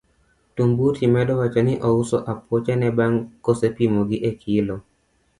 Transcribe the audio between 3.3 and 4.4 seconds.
kosepimo gi e